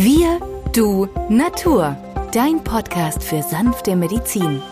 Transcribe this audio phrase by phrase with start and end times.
[0.00, 0.38] Wir,
[0.72, 1.96] du, Natur.
[2.32, 4.62] Dein Podcast für sanfte Medizin.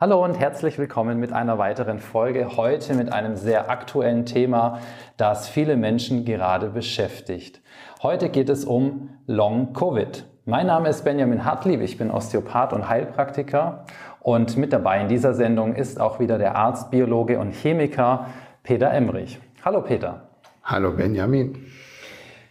[0.00, 2.56] Hallo und herzlich willkommen mit einer weiteren Folge.
[2.56, 4.80] Heute mit einem sehr aktuellen Thema,
[5.18, 7.60] das viele Menschen gerade beschäftigt.
[8.02, 10.24] Heute geht es um Long Covid.
[10.48, 13.84] Mein Name ist Benjamin Hartlieb, ich bin Osteopath und Heilpraktiker
[14.20, 18.28] und mit dabei in dieser Sendung ist auch wieder der Arzt, Biologe und Chemiker
[18.62, 19.38] Peter Emrich.
[19.62, 20.22] Hallo Peter.
[20.64, 21.66] Hallo Benjamin.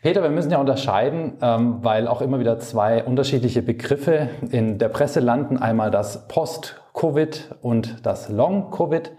[0.04, 4.90] Peter, wir müssen ja unterscheiden, ähm, weil auch immer wieder zwei unterschiedliche Begriffe in der
[4.90, 5.58] Presse landen.
[5.58, 9.12] Einmal das Post-Covid und das Long-Covid.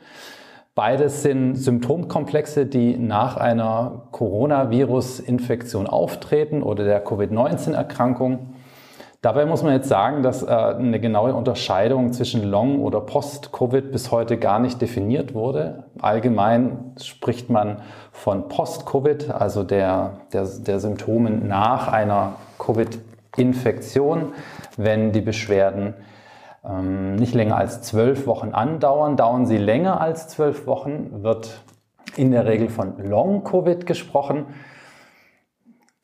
[0.76, 8.54] Beides sind Symptomkomplexe, die nach einer Coronavirus-Infektion auftreten oder der Covid-19-Erkrankung.
[9.20, 14.12] Dabei muss man jetzt sagen, dass äh, eine genaue Unterscheidung zwischen Long- oder Post-Covid bis
[14.12, 15.84] heute gar nicht definiert wurde.
[16.00, 24.34] Allgemein spricht man von Post-Covid, also der, der, der Symptomen nach einer Covid-Infektion,
[24.76, 25.94] wenn die Beschwerden
[26.64, 29.16] ähm, nicht länger als zwölf Wochen andauern.
[29.16, 31.60] Dauern sie länger als zwölf Wochen, wird
[32.14, 34.46] in der Regel von Long-Covid gesprochen.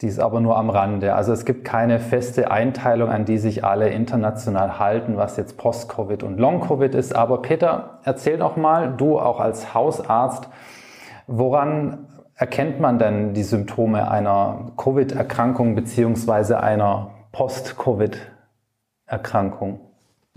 [0.00, 1.14] Dies aber nur am Rande.
[1.14, 6.24] Also es gibt keine feste Einteilung, an die sich alle international halten, was jetzt Post-Covid
[6.24, 7.14] und Long-Covid ist.
[7.14, 10.48] Aber Peter, erzähl doch mal, du auch als Hausarzt,
[11.28, 19.78] woran erkennt man denn die Symptome einer Covid-Erkrankung beziehungsweise einer Post-Covid-Erkrankung?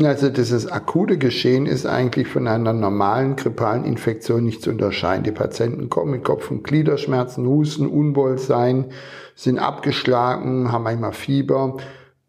[0.03, 5.23] Also dieses akute Geschehen ist eigentlich von einer normalen grippalen Infektion nicht zu unterscheiden.
[5.23, 8.91] Die Patienten kommen mit Kopf- und Gliederschmerzen, Husten, Unwohlsein,
[9.33, 11.77] sind abgeschlagen, haben manchmal Fieber,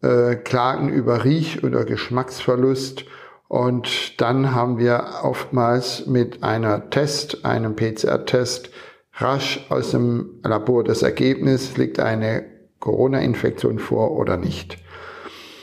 [0.01, 3.05] äh, klagen über Riech- oder Geschmacksverlust.
[3.47, 8.71] Und dann haben wir oftmals mit einer Test, einem PCR-Test,
[9.13, 12.45] rasch aus dem Labor das Ergebnis, liegt eine
[12.79, 14.79] Corona-Infektion vor oder nicht.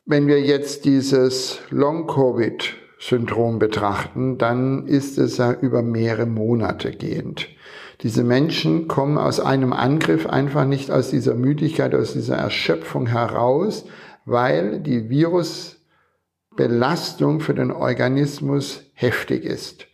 [0.09, 7.49] Wenn wir jetzt dieses Long-Covid-Syndrom betrachten, dann ist es ja über mehrere Monate gehend.
[8.03, 13.84] Diese Menschen kommen aus einem Angriff einfach nicht aus dieser Müdigkeit, aus dieser Erschöpfung heraus,
[14.25, 19.89] weil die Virusbelastung für den Organismus heftig ist.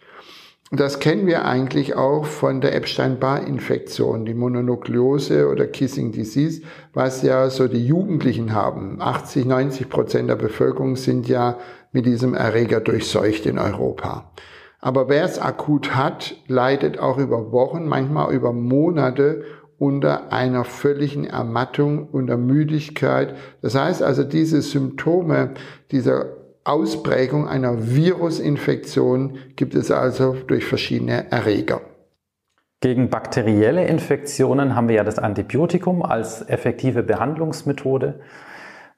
[0.75, 6.63] Das kennen wir eigentlich auch von der Epstein-Barr-Infektion, die Mononukleose oder Kissing Disease,
[6.95, 8.97] was ja so die Jugendlichen haben.
[8.99, 11.59] 80, 90 Prozent der Bevölkerung sind ja
[11.93, 14.33] mit diesem Erreger durchseucht in Europa.
[14.81, 19.45] Aber wer es akut hat, leidet auch über Wochen, manchmal über Monate
[19.77, 23.37] unter einer völligen Ermattung, unter Müdigkeit.
[23.61, 25.51] Das heißt also, diese Symptome
[25.91, 31.81] dieser Ausprägung einer Virusinfektion gibt es also durch verschiedene Erreger.
[32.81, 38.21] Gegen bakterielle Infektionen haben wir ja das Antibiotikum als effektive Behandlungsmethode.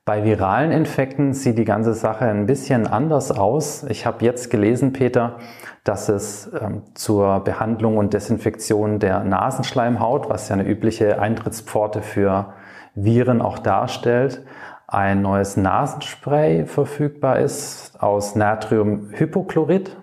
[0.07, 3.85] Bei viralen Infekten sieht die ganze Sache ein bisschen anders aus.
[3.85, 5.39] Ich habe jetzt gelesen, Peter,
[5.85, 12.53] dass es ähm, zur Behandlung und Desinfektion der Nasenschleimhaut, was ja eine übliche Eintrittspforte für
[12.95, 14.45] Viren auch darstellt,
[14.87, 19.97] ein neues Nasenspray verfügbar ist aus Natriumhypochlorid.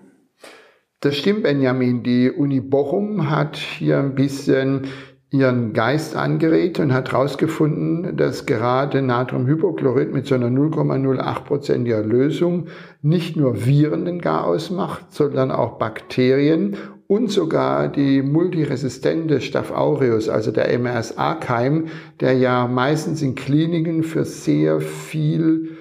[1.02, 2.03] Das stimmt, Benjamin.
[2.03, 4.88] Die Uni Bochum hat hier ein bisschen
[5.31, 12.68] ihren Geist angeregt und hat herausgefunden, dass gerade Natriumhypochlorid mit so einer 0,08%iger Lösung
[13.02, 16.75] nicht nur Viren den Garaus macht, sondern auch Bakterien
[17.08, 21.88] und sogar die multiresistente Staph aureus, also der MRSA-Keim,
[22.19, 25.78] der ja meistens in Kliniken für sehr viel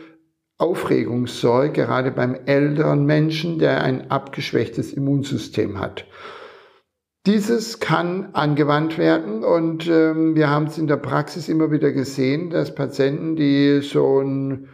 [0.59, 6.05] Aufregung sorgt, gerade beim älteren Menschen, der ein abgeschwächtes Immunsystem hat.
[7.27, 12.49] Dieses kann angewandt werden und ähm, wir haben es in der Praxis immer wieder gesehen,
[12.49, 14.69] dass Patienten, die so einen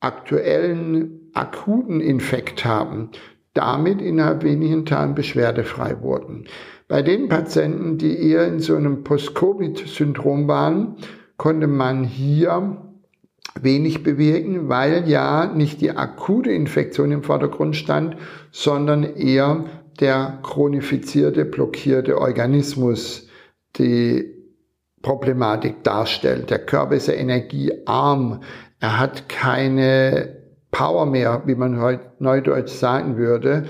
[0.00, 3.10] aktuellen akuten Infekt haben,
[3.52, 6.46] damit innerhalb wenigen Tagen beschwerdefrei wurden.
[6.88, 10.96] Bei den Patienten, die eher in so einem Post-Covid-Syndrom waren,
[11.36, 12.78] konnte man hier
[13.60, 18.16] wenig bewegen, weil ja nicht die akute Infektion im Vordergrund stand,
[18.50, 19.64] sondern eher
[20.00, 23.28] der chronifizierte, blockierte Organismus
[23.76, 24.32] die
[25.02, 26.50] Problematik darstellt.
[26.50, 28.42] Der Körper ist ja energiearm.
[28.80, 30.36] Er hat keine
[30.70, 33.66] Power mehr, wie man heute neudeutsch sagen würde.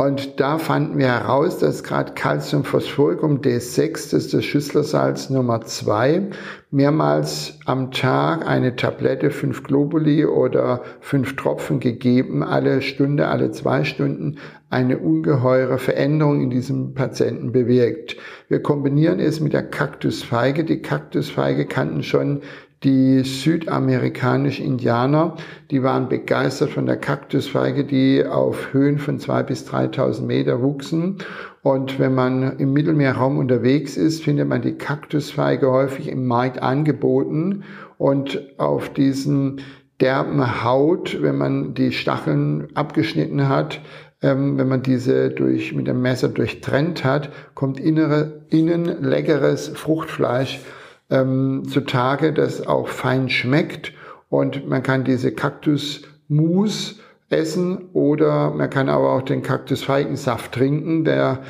[0.00, 6.22] Und da fanden wir heraus, dass gerade Calciumphosphoricum D6, das ist das Schüsslersalz Nummer zwei,
[6.70, 13.84] mehrmals am Tag eine Tablette, fünf Globuli oder fünf Tropfen gegeben, alle Stunde, alle zwei
[13.84, 14.38] Stunden,
[14.70, 18.16] eine ungeheure Veränderung in diesem Patienten bewirkt.
[18.48, 20.64] Wir kombinieren es mit der Kaktusfeige.
[20.64, 22.40] Die Kaktusfeige kannten schon
[22.82, 25.36] die südamerikanischen Indianer,
[25.70, 31.18] die waren begeistert von der Kaktusfeige, die auf Höhen von zwei bis 3000 Meter wuchsen.
[31.62, 37.64] Und wenn man im Mittelmeerraum unterwegs ist, findet man die Kaktusfeige häufig im Markt angeboten.
[37.98, 39.60] Und auf diesen
[40.00, 43.82] derben Haut, wenn man die Stacheln abgeschnitten hat,
[44.22, 50.60] ähm, wenn man diese durch, mit dem Messer durchtrennt hat, kommt innere, innen leckeres Fruchtfleisch
[51.10, 53.92] ähm, zutage, das auch fein schmeckt.
[54.28, 61.40] Und man kann diese Kaktusmus essen oder man kann aber auch den Kaktusfeigensaft trinken, der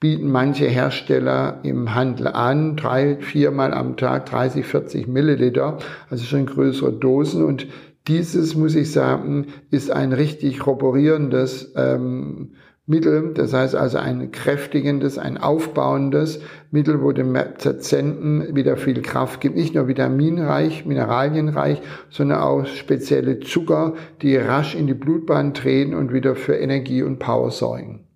[0.00, 5.78] bieten manche Hersteller im Handel an, drei, viermal am Tag, 30, 40 Milliliter,
[6.08, 7.44] also schon größere Dosen.
[7.44, 7.66] Und
[8.06, 12.52] dieses, muss ich sagen, ist ein richtig roborierendes ähm,
[12.88, 16.40] Mittel, das heißt also ein kräftigendes, ein aufbauendes
[16.70, 19.56] Mittel, wo dem Patienten wieder viel Kraft gibt.
[19.56, 23.92] Nicht nur vitaminreich, mineralienreich, sondern auch spezielle Zucker,
[24.22, 28.06] die rasch in die Blutbahn treten und wieder für Energie und Power sorgen.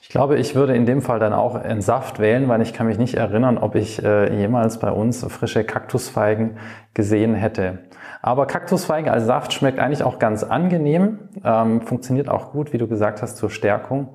[0.00, 2.86] Ich glaube, ich würde in dem Fall dann auch einen Saft wählen, weil ich kann
[2.86, 6.56] mich nicht erinnern, ob ich äh, jemals bei uns frische Kaktusfeigen
[6.94, 7.80] gesehen hätte.
[8.24, 12.88] Aber Kaktusfeigen als Saft schmeckt eigentlich auch ganz angenehm, ähm, funktioniert auch gut, wie du
[12.88, 14.14] gesagt hast, zur Stärkung.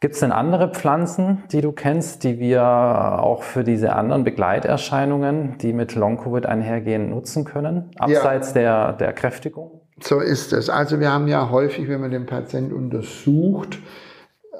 [0.00, 5.58] Gibt es denn andere Pflanzen, die du kennst, die wir auch für diese anderen Begleiterscheinungen,
[5.58, 8.60] die mit Long-Covid einhergehen, nutzen können, abseits ja.
[8.88, 9.82] der, der Kräftigung?
[10.02, 10.70] So ist es.
[10.70, 13.80] Also wir haben ja häufig, wenn man den Patienten untersucht,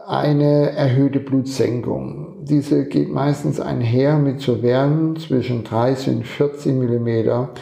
[0.07, 2.45] eine erhöhte Blutsenkung.
[2.45, 7.55] Diese geht meistens einher mit so Werten zwischen 30 und 40 Millimeter.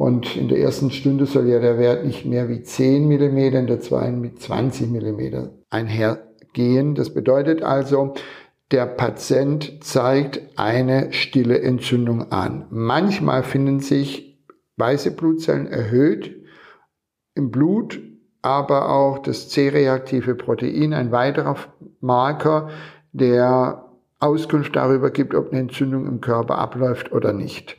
[0.00, 3.66] Und in der ersten Stunde soll ja der Wert nicht mehr wie 10 mm, in
[3.66, 6.94] der zweiten mit 20 mm einhergehen.
[6.94, 8.14] Das bedeutet also,
[8.70, 12.64] der Patient zeigt eine stille Entzündung an.
[12.70, 14.42] Manchmal finden sich
[14.78, 16.34] weiße Blutzellen erhöht
[17.34, 18.00] im Blut,
[18.40, 21.56] aber auch das C-reaktive Protein, ein weiterer
[22.00, 22.70] Marker,
[23.12, 23.84] der
[24.18, 27.76] Auskunft darüber gibt, ob eine Entzündung im Körper abläuft oder nicht.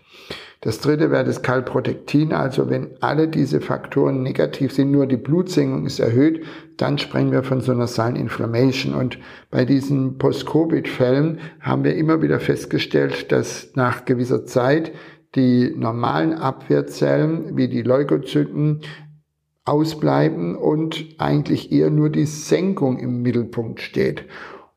[0.64, 5.88] Das dritte wäre das Kalprotektin, also wenn alle diese Faktoren negativ sind, nur die Blutsenkung
[5.88, 6.46] ist erhöht,
[6.78, 8.94] dann sprechen wir von so einer Silent Inflammation.
[8.94, 9.18] Und
[9.50, 14.92] bei diesen Post-Covid-Fällen haben wir immer wieder festgestellt, dass nach gewisser Zeit
[15.34, 18.82] die normalen Abwehrzellen wie die Leukozyten
[19.66, 24.26] ausbleiben und eigentlich eher nur die Senkung im Mittelpunkt steht.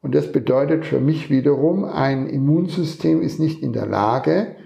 [0.00, 4.56] Und das bedeutet für mich wiederum, ein Immunsystem ist nicht in der Lage,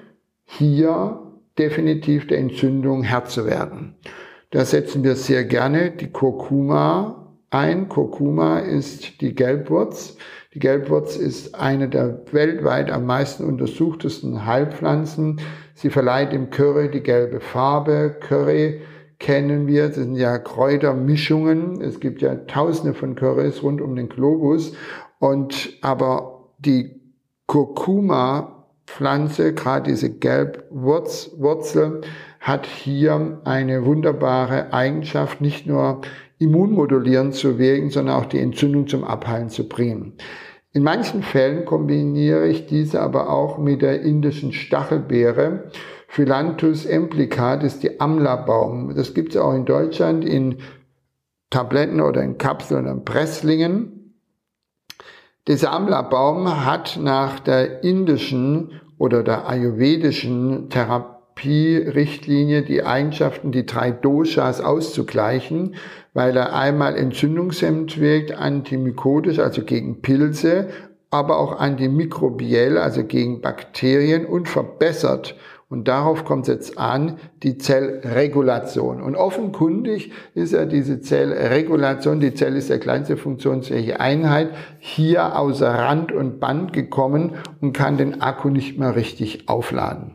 [0.50, 1.20] hier
[1.58, 3.94] definitiv der Entzündung Herr zu werden.
[4.50, 7.88] Da setzen wir sehr gerne die Kurkuma ein.
[7.90, 10.16] Kurkuma ist die Gelbwurz.
[10.54, 15.38] Die Gelbwurz ist eine der weltweit am meisten untersuchtesten Heilpflanzen.
[15.74, 18.16] Sie verleiht dem Curry die gelbe Farbe.
[18.18, 18.80] Curry
[19.18, 21.82] kennen wir, das sind ja Kräutermischungen.
[21.82, 24.72] Es gibt ja tausende von Currys rund um den Globus.
[25.18, 27.02] Und aber die
[27.46, 28.57] Kurkuma
[28.98, 32.00] Pflanze, gerade diese Gelbwurzel,
[32.40, 36.00] hat hier eine wunderbare Eigenschaft, nicht nur
[36.38, 40.14] immunmodulierend zu wirken, sondern auch die Entzündung zum Abheilen zu bringen.
[40.73, 45.70] In manchen Fällen kombiniere ich diese aber auch mit der indischen Stachelbeere.
[46.08, 48.96] Philanthus emplica, das ist die Amla-Baum.
[48.96, 50.56] Das gibt es auch in Deutschland in
[51.50, 53.99] Tabletten oder in Kapseln und Presslingen.
[55.49, 64.61] Der Samlerbaum hat nach der indischen oder der ayurvedischen Therapierichtlinie die Eigenschaften, die drei Doshas
[64.61, 65.76] auszugleichen,
[66.14, 70.69] weil er einmal entzündungshemmend wirkt, antimykotisch, also gegen Pilze,
[71.11, 75.37] aber auch antimikrobiell, also gegen Bakterien und verbessert
[75.70, 79.02] und darauf kommt es jetzt an, die Zellregulation.
[79.02, 85.68] Und offenkundig ist ja diese Zellregulation, die Zelle ist der kleinste funktionsfähige Einheit, hier außer
[85.68, 90.14] Rand und Band gekommen und kann den Akku nicht mehr richtig aufladen.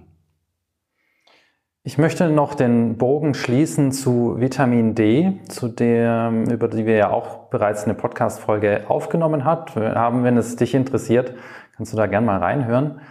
[1.86, 7.10] Ich möchte noch den Bogen schließen zu Vitamin D, zu der, über die wir ja
[7.10, 10.24] auch bereits eine Podcast-Folge aufgenommen haben.
[10.24, 11.33] Wenn es dich interessiert,
[11.75, 13.01] kannst du da gerne mal reinhören.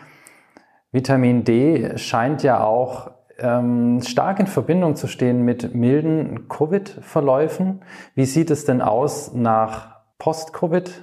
[0.93, 7.81] Vitamin D scheint ja auch ähm, stark in Verbindung zu stehen mit milden Covid-Verläufen.
[8.15, 11.03] Wie sieht es denn aus nach Post-Covid?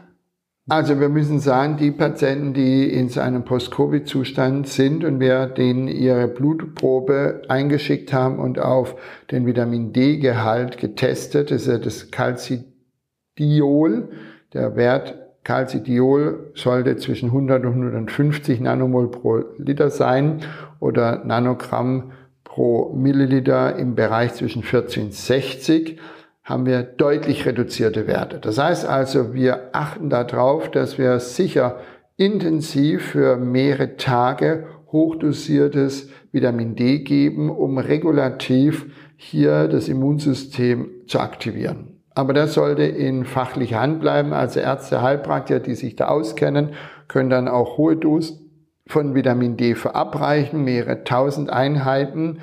[0.70, 5.88] Also wir müssen sagen, die Patienten, die in so einem Post-Covid-Zustand sind und wir denen
[5.88, 8.96] ihre Blutprobe eingeschickt haben und auf
[9.32, 12.68] den Vitamin D-Gehalt getestet, das ist ja das Calcidiol,
[14.54, 20.42] der Wert Calcidiol sollte zwischen 100 und 150 Nanomol pro Liter sein
[20.80, 22.12] oder Nanogramm
[22.44, 26.00] pro Milliliter im Bereich zwischen 40 und 60
[26.44, 28.38] haben wir deutlich reduzierte Werte.
[28.38, 31.78] Das heißt also, wir achten darauf, dass wir sicher
[32.16, 41.99] intensiv für mehrere Tage hochdosiertes Vitamin D geben, um regulativ hier das Immunsystem zu aktivieren.
[42.16, 44.34] Aber das sollte in fachlicher Hand bleiben.
[44.34, 46.74] Also Ärzte, Heilpraktiker, die sich da auskennen,
[47.08, 48.50] können dann auch hohe Dosen
[48.88, 52.40] von Vitamin D verabreichen, mehrere tausend Einheiten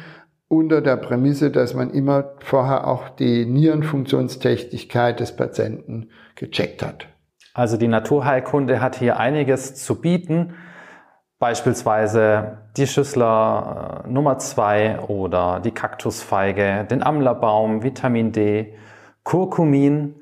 [0.49, 7.09] unter der Prämisse, dass man immer vorher auch die Nierenfunktionstechtigkeit des Patienten gecheckt hat.
[7.53, 10.55] Also die Naturheilkunde hat hier einiges zu bieten,
[11.39, 18.75] beispielsweise die Schüssler äh, Nummer 2 oder die Kaktusfeige, den Amlerbaum, Vitamin D,
[19.27, 20.15] Kurkumin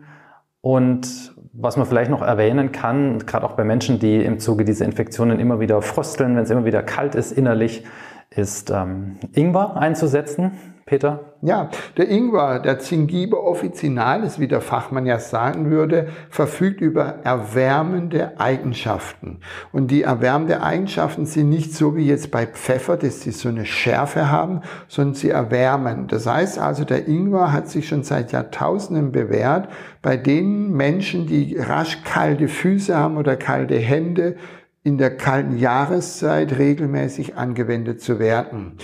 [0.63, 4.87] und was man vielleicht noch erwähnen kann, gerade auch bei Menschen, die im Zuge dieser
[4.87, 7.85] Infektionen immer wieder frösteln, wenn es immer wieder kalt ist innerlich,
[8.31, 10.53] ist ähm, Ingwer einzusetzen.
[10.87, 11.33] Peter?
[11.41, 18.39] Ja, der Ingwer, der Zingiber officinalis, wie der Fachmann ja sagen würde, verfügt über erwärmende
[18.39, 19.41] Eigenschaften.
[19.73, 23.65] Und die erwärmende Eigenschaften sind nicht so wie jetzt bei Pfeffer, dass sie so eine
[23.65, 26.07] Schärfe haben, sondern sie erwärmen.
[26.07, 29.71] Das heißt also, der Ingwer hat sich schon seit Jahrtausenden bewährt,
[30.03, 34.37] bei den Menschen, die rasch kalte Füße haben oder kalte Hände,
[34.83, 38.77] in der kalten Jahreszeit regelmäßig angewendet zu werden.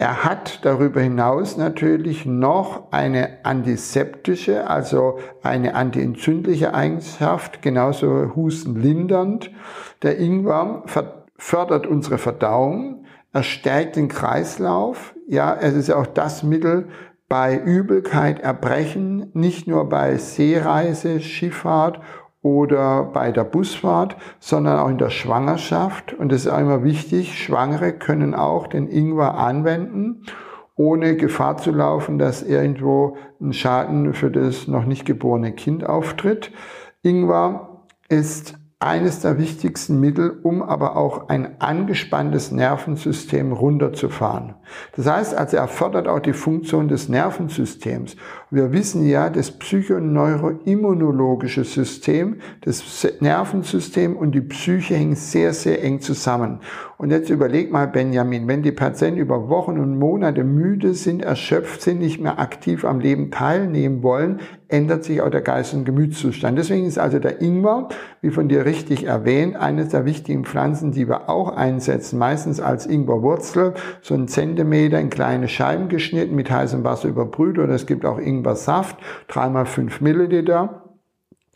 [0.00, 9.50] Er hat darüber hinaus natürlich noch eine antiseptische, also eine antientzündliche Eigenschaft, genauso hustenlindernd.
[10.02, 10.84] Der Ingwer
[11.36, 15.16] fördert unsere Verdauung, er stärkt den Kreislauf.
[15.26, 16.88] Ja, es ist auch das Mittel
[17.28, 22.00] bei Übelkeit, Erbrechen, nicht nur bei Seereise, Schifffahrt
[22.42, 26.12] oder bei der Busfahrt, sondern auch in der Schwangerschaft.
[26.12, 30.24] Und es ist auch immer wichtig, Schwangere können auch den Ingwer anwenden,
[30.76, 36.52] ohne Gefahr zu laufen, dass irgendwo ein Schaden für das noch nicht geborene Kind auftritt.
[37.02, 44.54] Ingwer ist eines der wichtigsten Mittel, um aber auch ein angespanntes Nervensystem runterzufahren.
[44.96, 48.16] Das heißt also, er fördert auch die Funktion des Nervensystems.
[48.50, 56.00] Wir wissen ja, das psychoneuroimmunologische System, das Nervensystem und die Psyche hängen sehr, sehr eng
[56.00, 56.60] zusammen.
[56.98, 61.82] Und jetzt überleg mal, Benjamin, wenn die Patienten über Wochen und Monate müde sind, erschöpft
[61.82, 66.58] sind, nicht mehr aktiv am Leben teilnehmen wollen, ändert sich auch der Geist- und Gemütszustand.
[66.58, 67.88] Deswegen ist also der Ingwer,
[68.20, 72.84] wie von dir richtig erwähnt, eines der wichtigen Pflanzen, die wir auch einsetzen, meistens als
[72.84, 78.04] Ingwerwurzel, so ein Zentimeter in kleine Scheiben geschnitten, mit heißem Wasser überbrüht oder es gibt
[78.04, 78.96] auch Ingwersaft,
[79.28, 80.84] dreimal fünf Milliliter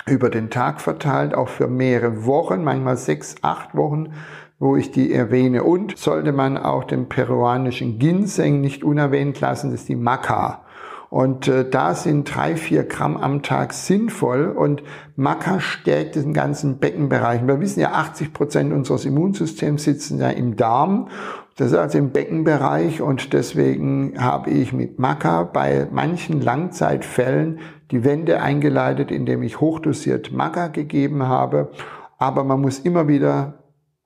[0.07, 4.13] über den Tag verteilt, auch für mehrere Wochen, manchmal sechs, acht Wochen,
[4.59, 5.65] wo ich die erwähne.
[5.65, 10.65] Und sollte man auch den peruanischen Ginseng nicht unerwähnt lassen, das ist die Maca.
[11.13, 14.83] Und äh, da sind drei, vier Gramm am Tag sinnvoll und
[15.15, 17.47] Maca stärkt den ganzen Beckenbereich.
[17.47, 21.09] Wir wissen ja, 80 Prozent unseres Immunsystems sitzen ja im Darm.
[21.57, 28.05] Das ist also im Beckenbereich und deswegen habe ich mit Maca bei manchen Langzeitfällen die
[28.05, 31.71] Wende eingeleitet, indem ich hochdosiert Maca gegeben habe.
[32.17, 33.65] Aber man muss immer wieder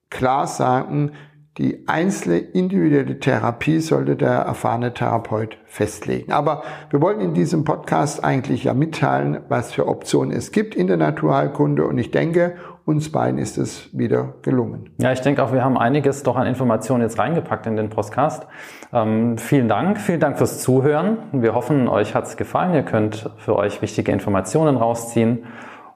[0.09, 1.11] klar sagen,
[1.57, 6.31] die einzelne individuelle Therapie sollte der erfahrene Therapeut festlegen.
[6.31, 6.61] Aber
[6.91, 10.97] wir wollen in diesem Podcast eigentlich ja mitteilen, was für Optionen es gibt in der
[10.97, 11.87] Naturheilkunde.
[11.87, 14.91] Und ich denke, uns beiden ist es wieder gelungen.
[14.97, 18.47] Ja, ich denke auch, wir haben einiges doch an Informationen jetzt reingepackt in den Podcast.
[18.93, 21.17] Ähm, vielen Dank, vielen Dank fürs Zuhören.
[21.33, 22.73] Wir hoffen, euch hat es gefallen.
[22.73, 25.43] Ihr könnt für euch wichtige Informationen rausziehen.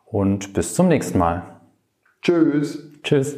[0.05, 1.43] Und bis zum nächsten Mal.
[2.21, 2.91] Tschüss.
[3.03, 3.37] Tschüss.